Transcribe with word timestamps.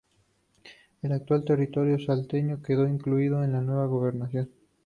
El 1.03 1.11
actual 1.11 1.45
territorio 1.45 1.99
salteño 2.03 2.63
quedó 2.63 2.87
incluido 2.87 3.43
en 3.43 3.51
la 3.51 3.61
nueva 3.61 3.85
gobernación. 3.85 4.49